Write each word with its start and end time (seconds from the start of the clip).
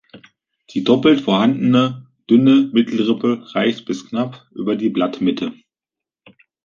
Die 0.71 0.83
doppelt 0.83 1.21
vorhandene, 1.21 2.07
dünne 2.27 2.71
Mittelrippe 2.73 3.43
reicht 3.53 3.85
bis 3.85 4.07
knapp 4.09 4.47
über 4.49 4.75
die 4.75 4.89
Blattmitte. 4.89 5.53